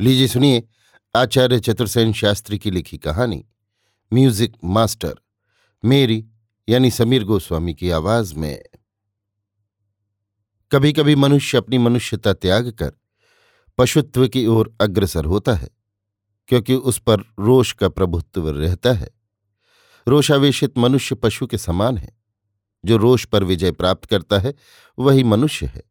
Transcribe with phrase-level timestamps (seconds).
[0.00, 0.62] लीजिए सुनिए
[1.14, 3.44] आचार्य चतुर्सेन शास्त्री की लिखी कहानी,
[4.12, 5.14] म्यूज़िक मास्टर,
[5.84, 6.24] मेरी
[6.68, 8.62] यानी समीर गोस्वामी की आवाज़ में।
[10.72, 12.92] कभी कभी मनुष्य अपनी मनुष्यता त्याग कर
[13.78, 15.68] पशुत्व की ओर अग्रसर होता है,
[16.48, 19.10] क्योंकि उस पर रोष का प्रभुत्व रहता है।
[20.06, 22.12] रोषावेशित मनुष्य पशु के समान है,
[22.84, 24.54] जो रोष पर विजय प्राप्त करता है,
[24.98, 25.82] वही मनुष्य है।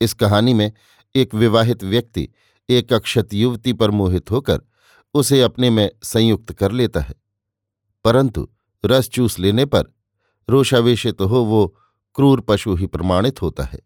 [0.00, 0.72] इस कहानी में
[1.14, 2.28] एक विवाहित व्यक्ति
[2.78, 4.60] एक अक्षत युवती पर मोहित होकर
[5.14, 7.14] उसे अपने में संयुक्त कर लेता है।
[8.04, 8.48] परंतु
[8.84, 9.84] रस चूस लेने पर
[10.50, 11.76] रोषावेशित हो वो
[12.14, 13.80] क्रूर पशु ही प्रमाणित होता है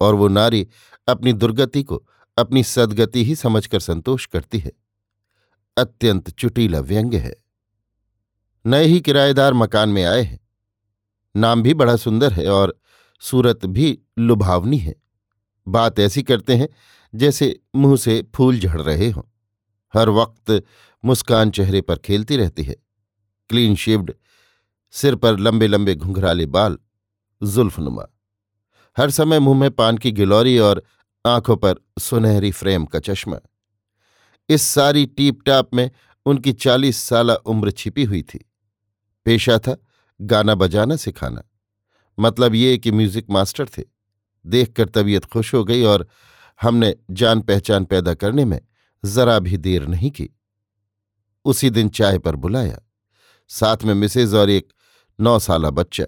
[0.00, 0.68] और वो नारी
[1.08, 4.72] अपनी दुर्गति को अपनी सदगति ही समझकर संतोष करती है।
[5.78, 7.34] अत्यंत चुटीला व्यंग्य है।
[8.66, 10.40] नए ही किराएदार मकान में आए हैं।
[11.36, 12.80] नाम भी बड़ा सुंदर है और
[13.20, 14.94] सूरत भी लुभावनी है।
[15.68, 16.68] बात ऐसी करते हैं
[17.14, 19.22] जैसे मुँह से फूल झड़ रहे हों।
[19.94, 20.62] हर वक्त
[21.04, 22.76] मुस्कान चेहरे पर खेलती रहती है।
[23.50, 24.12] क्लीन शेव्ड,
[24.90, 26.78] सिर पर लंबे लंबे घुंघराले बाल,
[27.42, 28.06] जुल्फनुमा।
[28.96, 30.82] हर समय मुँह में पान की गिलौरी और
[31.26, 33.38] आँखों पर सुनहरी फ्रेम का चश्मा।
[34.48, 35.90] इस सारी टीप टाप में
[36.26, 38.50] उनकी चालीस साल उम्र छिपी हुई थी।
[39.24, 39.76] पेशा था
[40.20, 41.42] गाना बजाना सिखाना।
[42.18, 43.82] मतलब ये कि म्यूज़िक मास्टर थे।
[44.46, 46.08] देखकर तबीयत खुश हो गई और
[46.62, 48.60] हमने जान पहचान पैदा करने में
[49.04, 50.30] जरा भी देर नहीं की।
[51.44, 52.80] उसी दिन चाय पर बुलाया।
[53.48, 54.72] साथ में मिसेज और एक
[55.20, 56.04] नौ साल बच्चा।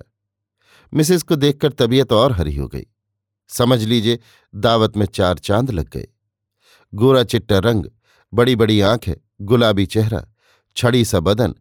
[0.95, 2.87] मिसेज को देखकर तबीयत और हरी हो गई।
[3.49, 4.19] समझ लीजिए,
[4.55, 6.09] दावत में चार चाँद लग गए।
[6.95, 7.87] गोरा चिट्टा रंग
[8.35, 10.27] बड़ी बड़ी आँखें, गुलाबी चेहरा,
[10.77, 11.55] छड़ी सा बदन,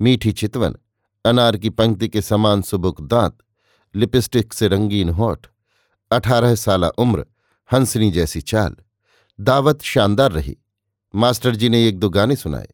[0.00, 0.76] मीठी चितवन,
[1.24, 3.38] अनार की पंक्ति के समान सुबुक दांत,
[3.94, 5.46] लिपस्टिक से रंगीन होठ।
[6.10, 7.26] अठारह साल उम्र,
[7.72, 8.76] हंसनी जैसी चाल।
[9.40, 10.56] दावत शानदार रही।
[11.14, 12.68] मास्टर जी ने एक दो गाने सुनाए।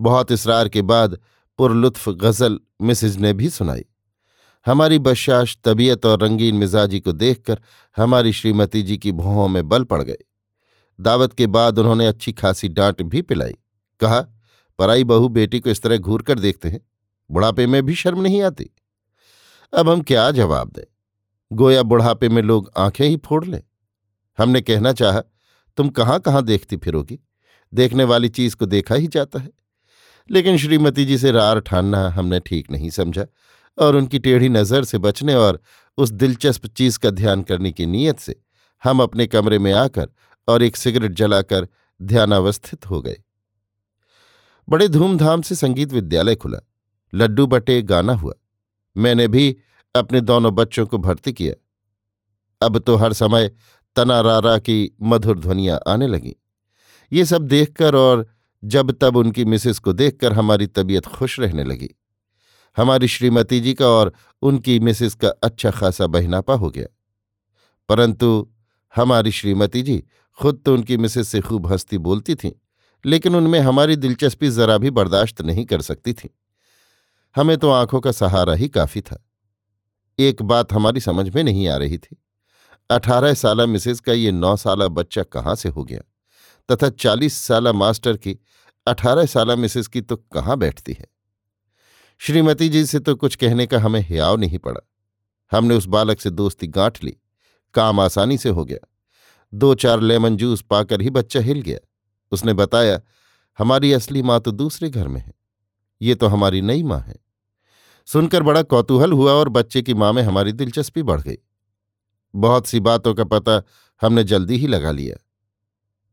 [0.00, 1.18] बहुत इसरार के बाद
[1.58, 3.84] पुरलुत्फ गज़ल मिसिज ने भी सुनाई।
[4.66, 7.60] हमारी बशाश तबीयत और रंगीन मिजाजी को देखकर
[7.96, 10.16] हमारी श्रीमती जी की भौहों में बल पड़ गए।
[11.00, 13.54] दावत के बाद उन्होंने अच्छी खासी डांट भी पिलाई।
[14.00, 14.20] कहा,
[14.78, 16.80] पराई बहू बेटी को इस तरह घूर कर देखते हैं।
[17.30, 18.70] बुढ़ापे में भी शर्म नहीं आती।
[19.74, 20.95] अब हम क्या जवाब दें?
[21.52, 23.62] गोया बुढ़ापे में लोग आँखें ही फोड़ लें।
[24.38, 25.22] हमने कहना चाहा,
[25.76, 27.18] तुम कहाँ कहाँ देखती फिरोगी?
[27.74, 29.50] देखने वाली चीज़ को देखा ही जाता है।
[30.30, 33.26] लेकिन श्रीमती जी से रार ठानना हमने ठीक नहीं समझा
[33.78, 35.60] और उनकी टेढ़ी नज़र से बचने और
[35.96, 38.40] उस दिलचस्प चीज़ का ध्यान करने की नीयत से
[38.84, 40.08] हम अपने कमरे में आकर
[40.48, 41.68] और एक सिगरेट जलाकर
[42.02, 43.22] ध्यानावस्थित हो गए।
[44.68, 46.58] बड़े धूमधाम से संगीत विद्यालय खुला।
[47.14, 48.34] लड्डू बटे गाना हुआ।
[48.96, 49.56] मैंने भी
[49.98, 51.54] अपने दोनों बच्चों को भर्ती किया।
[52.66, 53.50] अब तो हर समय
[53.96, 56.32] तनारारा की मधुर ध्वनियाँ आने लगीं।
[57.12, 58.26] ये सब देखकर और
[58.64, 61.90] जब तब उनकी मिसेस को देखकर हमारी तबीयत खुश रहने लगी।
[62.76, 64.12] हमारी श्रीमती जी का और
[64.42, 66.86] उनकी मिसेस का अच्छा खासा बहनापा हो गया।
[67.88, 68.52] परंतु
[68.96, 70.04] हमारी श्रीमती जी
[70.40, 72.52] खुद तो उनकी मिसेस से खूब हंसती बोलती थीं,
[73.06, 76.38] लेकिन उनमें हमारी दिलचस्पी जरा भी बर्दाश्त नहीं कर सकती थी।
[77.36, 79.22] हमें तो आँखों का सहारा ही काफ़ी था।
[80.18, 82.22] एक बात हमारी समझ में नहीं आ रही थी।
[82.90, 86.00] अठारह साल मिसेज का ये नौ साल बच्चा कहाँ से हो गया?
[86.72, 88.38] तथा चालीस साल मास्टर की,
[88.86, 91.06] अठारह साल मिसेज की तो कहाँ बैठती है?
[92.18, 94.80] श्रीमती जी से तो कुछ कहने का हमें हियाव नहीं पड़ा।
[95.52, 97.16] हमने उस बालक से दोस्ती गांठ ली।
[97.74, 98.88] काम आसानी से हो गया।
[99.54, 101.78] दो चार लेमन जूस पाकर ही बच्चा हिल गया।
[102.32, 103.00] उसने बताया,
[103.58, 105.32] हमारी असली माँ तो दूसरे घर में है।
[106.02, 107.25] ये तो हमारी नई माँ है।
[108.06, 111.36] सुनकर बड़ा कौतूहल हुआ और बच्चे की माँ में हमारी दिलचस्पी बढ़ गई।
[112.34, 113.62] बहुत सी बातों का पता
[114.02, 115.16] हमने जल्दी ही लगा लिया।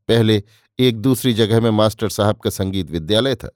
[0.07, 0.43] पहले
[0.79, 3.49] एक दूसरी जगह में मास्टर साहब का संगीत विद्यालय था।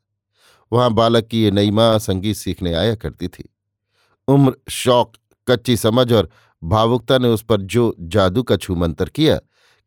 [0.71, 3.55] वहाँ बालक की ये नई माँ संगीत सीखने आया करती थी।
[4.27, 5.13] उम्र, शौक,
[5.47, 6.29] कच्ची समझ और
[6.63, 9.37] भावुकता ने उस पर जो जादू का छूमंतर किया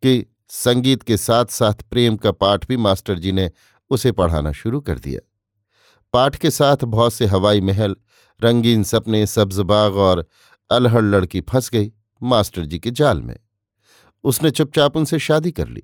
[0.03, 3.51] कि संगीत के साथ साथ प्रेम का पाठ भी मास्टर जी ने
[3.91, 5.21] उसे पढ़ाना शुरू कर दिया।
[6.13, 7.97] पाठ के साथ बहुत से हवाई महल
[8.41, 10.27] रंगीन सपने, सब्ज बाग और
[10.71, 13.37] अलहड़ लड़की फंस गई मास्टर जी के जाल में।
[14.25, 15.83] उसने चुपचाप उनसे शादी कर ली।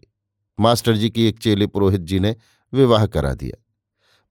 [0.59, 2.35] मास्टर जी की एक चेले पुरोहित जी ने
[2.73, 3.63] विवाह करा दिया।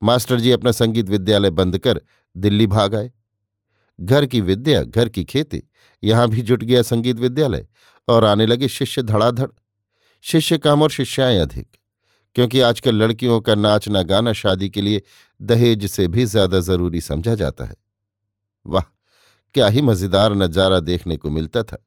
[0.02, 2.02] मास्टर जी अपना संगीत विद्यालय बंद कर
[2.36, 3.12] दिल्ली भाग आए।
[4.00, 5.62] घर की विद्या, घर की खेती,
[6.04, 7.66] यहाँ भी जुट गया संगीत विद्यालय
[8.08, 9.50] और आने लगे शिष्य धड़ाधड़।
[10.24, 11.68] शिष्य काम और शिष्याएँ अधिक,
[12.36, 15.02] क्योंकि आजकल लड़कियों का नाचना गाना शादी के लिए
[15.40, 17.76] दहेज से भी ज़्यादा ज़रूरी समझा जाता है।
[18.66, 18.84] वाह,
[19.56, 21.78] क्या ही मज़ेदार नज़ारा देखने को मिलता था।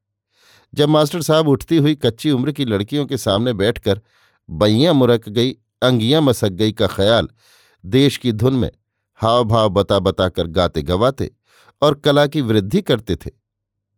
[0.73, 4.01] जब मास्टर साहब उठती हुई कच्ची उम्र की लड़कियों के सामने बैठकर
[4.49, 5.51] बैयां मुरक गई,
[5.83, 7.29] अंगियाँ मसक गई का ख्याल
[7.85, 8.71] देश की धुन में
[9.21, 11.31] हाव भाव बता बता कर गाते गवाते
[11.83, 13.31] और कला की वृद्धि करते थे।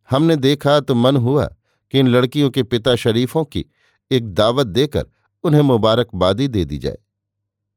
[0.09, 1.44] हमने देखा तो मन हुआ
[1.93, 3.65] कि इन लड़कियों के पिता शरीफों की
[4.11, 5.06] एक दावत देकर
[5.44, 6.99] उन्हें मुबारकबादी दे दी जाए।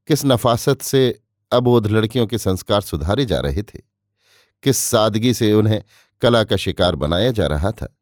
[0.08, 1.02] किस नफासत से
[1.52, 3.80] अबोध लड़कियों के संस्कार सुधारे जा रहे थे।
[4.64, 5.82] किस सादगी से उन्हें
[6.20, 7.96] कला का शिकार बनाया जा रहा था।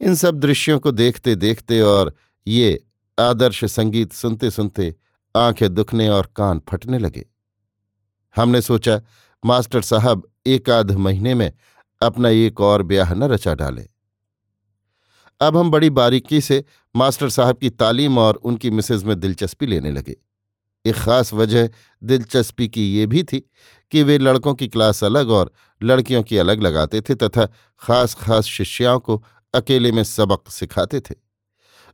[0.00, 2.14] इन सब दृश्यों को देखते देखते और
[2.46, 2.86] ये
[3.18, 4.94] आदर्श संगीत सुनते सुनते
[5.36, 7.26] आँखें दुखने और कान फटने लगे।
[8.36, 9.02] हमने सोचा,
[9.44, 11.52] मास्टर साहब एक आध महीने में
[12.02, 13.88] अपना एक और ब्याह न रचा डाले।
[15.40, 16.64] अब हम बड़ी बारीकी से
[16.96, 20.16] मास्टर साहब की तालीम और उनकी मिसेज में दिलचस्पी लेने लगे।
[20.86, 21.70] एक खास वजह
[22.02, 23.50] दिलचस्पी की ये भी थी
[23.92, 25.52] कि वे लड़कों की क्लास अलग और
[25.82, 27.46] लड़कियों की अलग लगाते थे तथा
[27.82, 29.22] खास खास शिष्याओं को
[29.54, 31.14] अकेले में सबक सिखाते थे।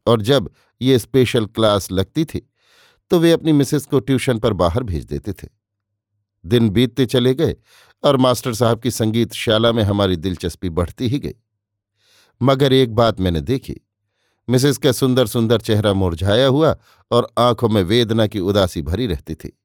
[0.07, 0.51] और जब
[0.81, 2.49] ये स्पेशल क्लास लगती थी
[3.11, 5.49] तो वे अपनी मिसेस को ट्यूशन पर बाहर भेज देते थे।
[6.45, 7.57] दिन बीतते चले गए
[8.03, 11.35] और मास्टर साहब की संगीत शाला में हमारी दिलचस्पी बढ़ती ही गई।
[12.41, 13.77] मगर एक बात मैंने देखी
[14.49, 16.77] मिसेस का सुंदर सुंदर चेहरा मुरझाया हुआ
[17.11, 19.59] और आँखों में वेदना की उदासी भरी रहती थी।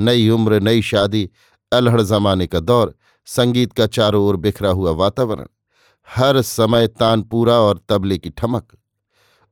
[0.00, 1.30] नई उम्र, नई शादी,
[1.72, 2.94] अलहड़ जमाने का दौर,
[3.26, 5.46] संगीत का चारों ओर बिखरा हुआ वातावरण,
[6.08, 8.72] हर समय तानपूरा और तबले की ठमक।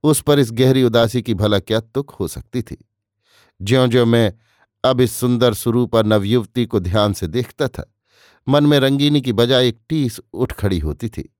[0.02, 2.88] उस पर इस गहरी उदासी की भला क्या तुक हो सकती थी?
[3.62, 4.34] ज्यो ज्यो मैं
[4.84, 7.94] अब इस सुंदर स्वरूप और नवयुवती को ध्यान से देखता था,
[8.48, 11.34] मन में रंगीनी की बजाय एक टीस उठ खड़ी होती थी।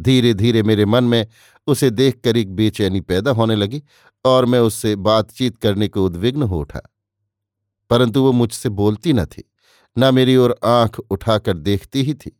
[0.00, 1.26] धीरे धीरे मेरे मन में
[1.66, 3.82] उसे देखकर एक बेचैनी पैदा होने लगी
[4.24, 6.91] और मैं उससे बातचीत करने को उद्विग्न हो उठा।
[7.92, 9.42] परंतु वो मुझसे बोलती न थी,
[9.96, 12.30] न मेरी ओर आँख उठाकर देखती ही थी।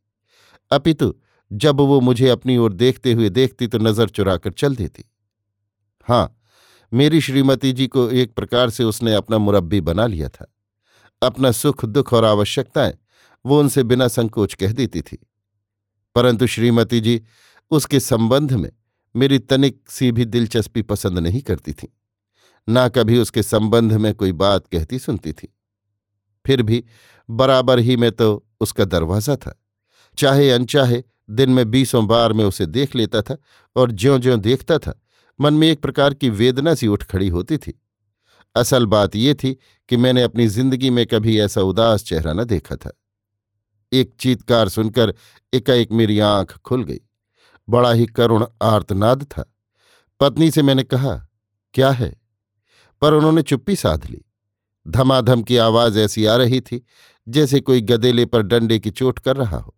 [0.70, 1.14] अपितु,
[1.50, 5.04] जब वो मुझे अपनी ओर देखते हुए देखती तो नज़र चुराकर चल देती।
[6.08, 6.38] हाँ
[6.92, 10.52] मेरी श्रीमती जी को एक प्रकार से उसने अपना मुरब्बी बना लिया था।
[11.22, 12.94] अपना सुख, दुख और आवश्यकताएँ
[13.46, 15.18] वो उनसे बिना संकोच कह देती थी।
[16.14, 17.22] परंतु श्रीमती जी
[17.70, 18.70] उसके संबंध में
[19.14, 21.96] मेरी तनिक सी भी दिलचस्पी पसंद नहीं करती थी।
[22.68, 25.54] ना कभी उसके संबंध में कोई बात कहती सुनती थी।
[26.44, 26.84] फिर भी
[27.28, 29.58] बराबर ही में तो उसका दरवाज़ा था।
[30.18, 33.36] चाहे अनचाहे दिन में बीसों बार में उसे देख लेता था
[33.76, 34.94] और ज्यो ज्यो देखता था,
[35.40, 37.80] मन में एक प्रकार की वेदना सी उठ खड़ी होती थी।
[38.56, 39.52] असल बात यह थी
[39.88, 42.90] कि मैंने अपनी ज़िंदगी में कभी ऐसा उदास चेहरा न देखा था।
[43.92, 45.14] एक चीतकार सुनकर
[45.52, 47.00] एकाएक मेरी आँख खुल गई।
[47.68, 49.44] बड़ा ही करुण आर्तनाद था।
[50.20, 51.14] पत्नी से मैंने कहा,
[51.74, 52.21] क्या है?
[53.02, 54.24] पर उन्होंने चुप्पी साध ली।
[54.88, 56.86] धमाधम की आवाज़ ऐसी आ रही थी,
[57.28, 59.74] जैसे कोई गदेले पर डंडे की चोट कर रहा हो।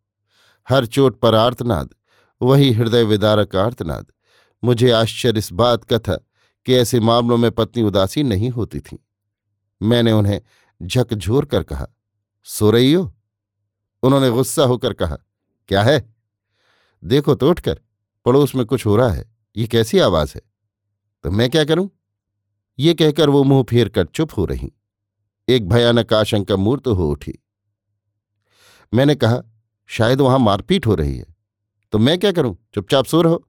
[0.69, 1.95] हर चोट पर आर्तनाद,
[2.43, 4.07] वही हृदय विदारक आर्तनाद।
[4.65, 6.17] मुझे आश्चर्य इस बात का था
[6.67, 9.07] कि ऐसे मामलों में पत्नी उदासी नहीं होती थी।
[9.83, 10.43] मैंने उन्हें
[10.83, 11.87] झकझोर कर कहा,
[12.45, 13.17] सो रही हो?
[14.03, 15.17] उन्होंने गुस्सा होकर कहा,
[15.69, 16.15] क्या है?
[17.05, 17.81] देखो तो उठकर,
[18.25, 20.43] पड़ोस में कुछ हो रहा है, ये कैसी आवाज़ है?
[21.25, 21.91] तो मैं क्या करूँ?
[22.79, 24.73] ये कहकर वो मुँह फेर कर चुप हो रही।
[25.49, 27.35] एक भयानक आशंका मूर्त हो उठी।
[28.95, 29.43] मैंने कहा,
[29.87, 31.27] शायद वहाँ मारपीट हो रही है।
[31.93, 32.57] तो मैं क्या करूँ?
[32.75, 33.49] चुपचाप सो रहो।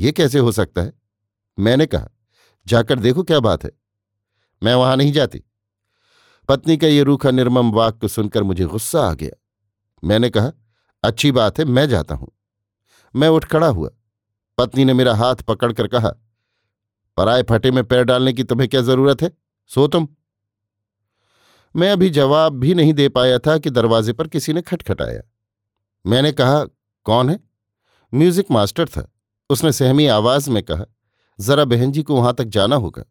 [0.00, 0.92] ये कैसे हो सकता है?
[1.58, 2.08] मैंने कहा,
[2.66, 3.70] जाकर देखो क्या बात है।
[4.62, 5.42] मैं वहाँ नहीं जाती।
[6.48, 9.30] पत्नी का ये रूखा निर्मम वाक्य सुनकर मुझे गुस्सा आ गया।
[10.04, 10.52] मैंने कहा,
[11.04, 12.28] अच्छी बात है, मैं जाता हूँ।
[13.16, 13.90] मैं उठ खड़ा हुआ।
[14.58, 16.14] पत्नी ने मेरा हाथ पकड़कर कहा
[17.16, 19.30] पराए फटे में पैर डालने की तुम्हें क्या ज़रूरत है?
[19.66, 20.08] सो तुम।
[21.76, 25.22] मैं अभी जवाब भी नहीं दे पाया था कि दरवाजे पर किसी ने खटखटाया।
[26.06, 26.64] मैंने कहा,
[27.04, 27.40] कौन है?
[28.14, 29.12] म्यूज़िक मास्टर था।
[29.50, 30.84] उसने सहमी आवाज़ में कहा,
[31.40, 33.04] जरा बहन जी को वहाँ तक जाना होगा।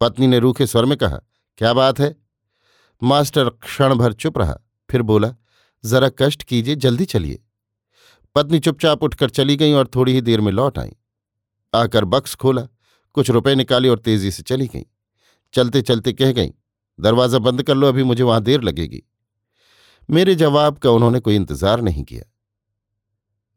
[0.00, 1.20] पत्नी ने रूखे स्वर में कहा,
[1.56, 2.16] क्या बात है?
[3.02, 4.58] मास्टर क्षण भर चुप रहा,
[4.90, 5.34] फिर बोला,
[5.84, 7.42] जरा कष्ट कीजिए, जल्दी चलिए।
[8.34, 10.96] पत्नी चुपचाप उठकर चली गई और थोड़ी ही देर में लौट आई।
[11.74, 12.62] आकर बक्स खोला।
[13.16, 14.84] कुछ रुपए निकाले और तेज़ी से चली गई।
[15.54, 16.52] चलते चलते कह गई,
[16.98, 19.02] दरवाज़ा बंद कर लो, अभी मुझे वहाँ देर लगेगी।
[20.08, 22.22] मेरे जवाब का उन्होंने कोई इंतज़ार नहीं किया।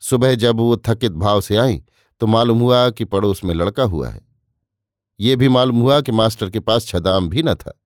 [0.01, 1.81] सुबह जब वो थकित भाव से आई
[2.21, 4.21] तो मालूम हुआ कि पड़ोस में लड़का हुआ है।
[5.19, 7.79] ये भी मालूम हुआ कि मास्टर के पास छदाम भी न था।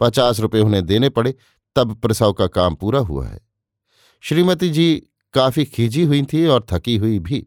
[0.00, 1.34] पचास रुपये उन्हें देने पड़े,
[1.76, 3.40] तब प्रसव का काम पूरा हुआ है।
[4.24, 4.94] श्रीमती जी
[5.34, 7.46] काफ़ी खींची हुई थी और थकी हुई भी।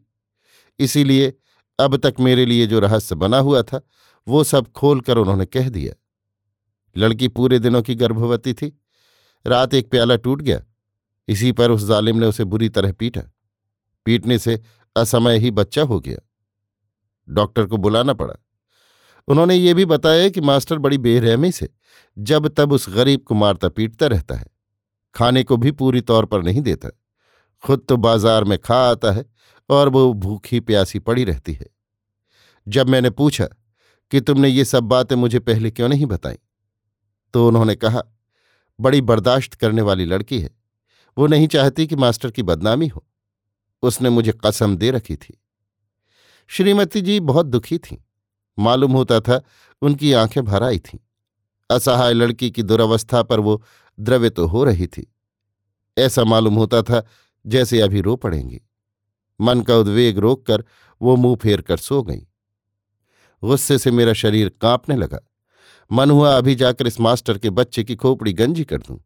[0.78, 1.32] इसीलिए
[1.78, 3.80] अब तक मेरे लिए जो रहस्य बना हुआ था,
[4.28, 5.94] वो सब खोलकर उन्होंने कह दिया।
[6.96, 8.80] लड़की पूरे दिनों की गर्भवती थी।
[9.46, 10.62] रात एक प्याला टूट गया।
[11.28, 13.20] इसी पर उस जालिम ने उसे बुरी तरह पीटा।
[14.04, 14.62] पीटने से
[14.96, 16.18] असमय ही बच्चा हो गया।
[17.28, 18.34] डॉक्टर को बुलाना पड़ा।
[19.28, 21.68] उन्होंने ये भी बताया कि मास्टर बड़ी बेरहमी से
[22.18, 24.46] जब तब उस गरीब को मारता पीटता रहता है।
[25.14, 26.88] खाने को भी पूरी तौर पर नहीं देता।
[27.64, 29.24] खुद तो बाज़ार में खा आता है
[29.68, 31.66] और वो भूखी प्यासी पड़ी रहती है।
[32.68, 33.44] जब मैंने पूछा
[34.10, 36.38] कि तुमने ये सब बातें मुझे पहले क्यों नहीं बताई
[37.34, 38.02] तो उन्होंने कहा,
[38.80, 40.50] बड़ी बर्दाश्त करने वाली लड़की है।
[41.18, 43.06] वो नहीं चाहती कि मास्टर की बदनामी हो।
[43.82, 45.42] उसने मुझे कसम दे रखी थी।
[46.48, 47.96] श्रीमती जी बहुत दुखी थीं।
[48.58, 49.42] मालूम होता था
[49.82, 50.98] उनकी आँखें भर आई थीं।
[51.70, 53.62] असहाय लड़की की दुर्वस्था पर वो
[54.00, 55.14] द्रवित तो हो रही थी।
[55.98, 57.06] ऐसा मालूम होता था
[57.46, 58.60] जैसे अभी रो पड़ेंगी।
[59.40, 60.64] मन का उद्वेग रोककर
[61.02, 62.26] वो मुँह फेर कर सो गई।
[63.44, 65.20] गुस्से से मेरा शरीर कांपने लगा।
[65.92, 69.04] मन हुआ, अभी जाकर इस मास्टर के बच्चे की खोपड़ी गंजी कर दूँ।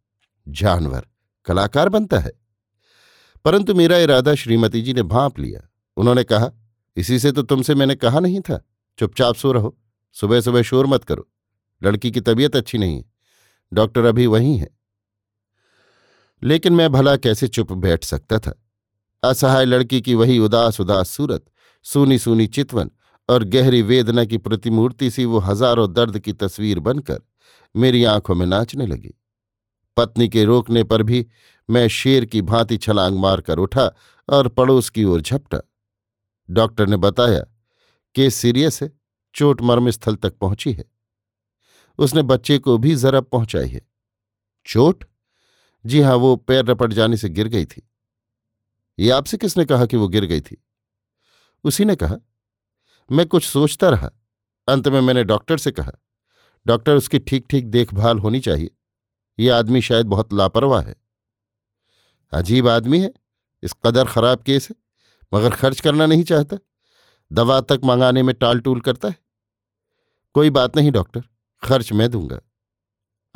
[0.48, 1.06] जानवर,
[1.44, 2.32] कलाकार बनता है।
[3.44, 6.50] परंतु मेरा इरादा श्रीमती जी ने भांप लिया। उन्होंने कहा,
[6.96, 8.64] इसी से तो तुमसे मैंने कहा नहीं था।
[8.98, 9.78] चुपचाप सो रहो।
[10.12, 11.28] सुबह सुबह शोर मत करो।
[11.82, 13.04] लड़की की तबीयत अच्छी नहीं है।
[13.72, 14.78] डॉक्टर अभी वहीं है।
[16.42, 18.67] लेकिन मैं भला कैसे चुप बैठ सकता था?
[19.22, 21.44] असहाय लड़की की वही उदास उदास सूरत,
[21.84, 22.90] सूनी सूनी चितवन
[23.28, 27.20] और गहरी वेदना की प्रतिमूर्ति सी वो हज़ारों दर्द की तस्वीर बनकर
[27.74, 29.14] मेरी आँखों में नाचने लगी।
[29.96, 31.26] पत्नी के रोकने पर भी
[31.68, 33.90] मैं शेर की भांति छलांग मारकर उठा
[34.28, 35.60] और पड़ोस की ओर झपटा।
[36.48, 37.40] डॉक्टर ने बताया,
[38.14, 38.90] केस सीरियस है,
[39.34, 40.84] चोट मर्मस्थल तक पहुँची है।
[41.98, 43.80] उसने बच्चे को भी जरा पहुंचाई है।
[44.66, 45.04] चोट?
[45.84, 47.82] जी हाँ वो पैर रपट जाने से गिर गई थी।
[48.98, 50.64] ये आपसे किसने कहा कि वो गिर गई थी?
[51.64, 52.16] उसी ने कहा,
[53.12, 54.10] मैं कुछ सोचता रहा।
[54.68, 55.92] अंत में मैंने डॉक्टर से कहा,
[56.66, 58.70] डॉक्टर, उसकी ठीक ठीक देखभाल होनी चाहिए।
[59.38, 60.96] ये आदमी शायद बहुत लापरवाह है।
[62.32, 63.12] अजीब आदमी है।
[63.62, 64.76] इस कदर खराब केस है।
[65.34, 66.56] मगर खर्च करना नहीं चाहता।
[67.32, 69.16] दवा तक मंगाने में टाल टूल करता है।
[70.34, 71.20] कोई बात नहीं, डॉक्टर।
[71.64, 72.40] खर्च मैं दूँगा।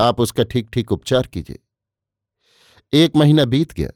[0.01, 1.59] आप उसका ठीक ठीक उपचार कीजिए।
[2.93, 3.91] एक महीना बीत गया।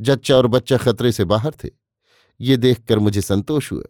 [0.00, 1.70] जच्चा और बच्चा खतरे से बाहर थे।
[2.40, 3.82] ये देखकर मुझे संतोष हुआ।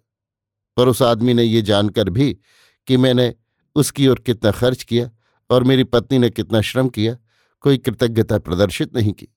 [0.76, 2.38] पर उस आदमी ने ये जानकर भी
[2.86, 3.34] कि मैंने
[3.74, 5.10] उसकी ओर कितना खर्च किया
[5.50, 7.16] और मेरी पत्नी ने कितना श्रम किया,
[7.60, 9.28] कोई कृतज्ञता प्रदर्शित नहीं की।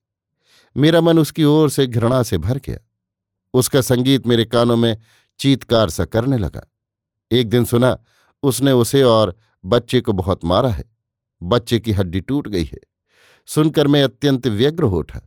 [0.77, 2.77] मेरा मन उसकी ओर से घृणा से भर गया।
[3.53, 4.97] उसका संगीत मेरे कानों में
[5.39, 6.71] चीतकार सा करने लगा।
[7.31, 8.03] एक दिन सुना,
[8.43, 10.86] उसने उसे और बच्चे को बहुत मारा है।
[11.43, 12.79] बच्चे की हड्डी टूट गई है।
[13.45, 15.26] सुनकर मैं अत्यंत व्यग्र हो उठा।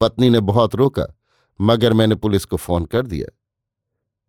[0.00, 1.18] पत्नी ने बहुत रोका,
[1.60, 3.38] मगर मैंने पुलिस को फ़ोन कर दिया।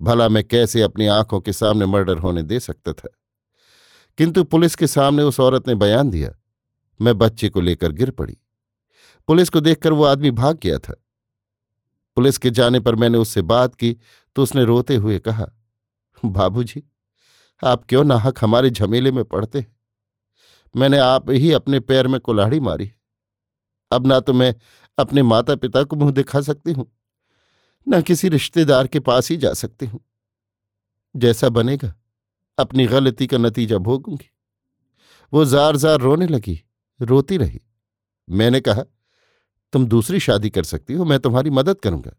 [0.02, 3.10] भला मैं कैसे अपनी आँखों के सामने मर्डर होने दे सकता था?
[4.18, 6.32] किंतु पुलिस के सामने उस औरत ने बयान दिया।
[7.02, 8.38] मैं बच्चे को लेकर गिर पड़ी।
[9.28, 11.04] पुलिस को देखकर वो आदमी भाग गया था।
[12.16, 13.98] पुलिस के जाने पर मैंने उससे बात की
[14.36, 15.46] तो उसने रोते हुए कहा,
[16.26, 16.84] बाबूजी,
[17.64, 19.76] आप क्यों नाहक हमारे झमेले में पड़ते हैं?
[20.76, 22.92] मैंने आप ही अपने पैर में कुल्हाड़ी मारी।
[23.92, 24.56] अब ना तो मैं
[25.00, 26.92] अपने माता पिता को मुँह दिखा सकती हूँ।
[27.88, 30.00] न किसी रिश्तेदार के पास ही जा सकती हूँ।
[31.16, 31.94] जैसा बनेगा,
[32.58, 34.30] अपनी गलती का नतीजा भोगूँगी।
[35.34, 36.62] वो जार जार रोने लगी,
[37.02, 37.62] रोती रही।
[38.30, 38.84] मैंने कहा,
[39.74, 42.12] तुम दूसरी शादी कर सकती हो, मैं तुम्हारी मदद करूँगा।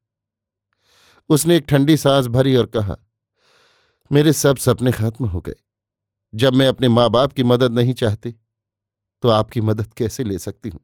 [1.31, 2.97] उसने एक ठंडी सांस भरी और कहा,
[4.13, 5.55] मेरे सब सपने खत्म हो गए।
[6.35, 8.35] जब मैं अपने माँ बाप की मदद नहीं चाहती
[9.23, 10.81] तो आपकी मदद कैसे ले सकती हूँ?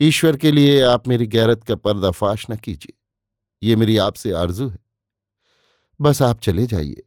[0.00, 2.92] ईश्वर के लिए आप मेरी गैरत का पर्दाफाश न कीजिए।
[3.62, 4.78] ये मेरी आपसे आरज़ू है।
[6.00, 7.02] बस आप चले जाइए।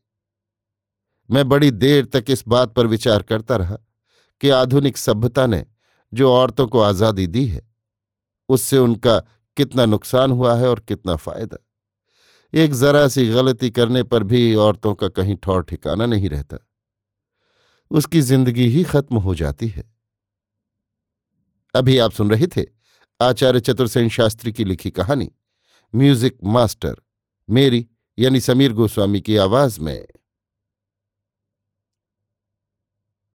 [1.29, 3.77] मैं बड़ी देर तक इस बात पर विचार करता रहा
[4.41, 5.65] कि आधुनिक सभ्यता ने
[6.13, 7.61] जो औरतों को आज़ादी दी है,
[8.49, 9.19] उससे उनका
[9.57, 11.57] कितना नुकसान हुआ है और कितना फ़ायदा।
[12.53, 16.57] एक जरा सी गलती करने पर भी औरतों का कहीं ठौर ठिकाना नहीं रहता।
[17.91, 19.83] उसकी ज़िंदगी ही खत्म हो जाती है।
[21.75, 22.78] अभी आप सुन रहे थे
[23.21, 25.29] आचार्य चतुर्सेन शास्त्री की लिखी कहानी,
[25.93, 26.95] म्यूज़िक मास्टर,
[27.49, 27.85] मेरी
[28.19, 30.07] यानी समीर गोस्वामी की आवाज़ में।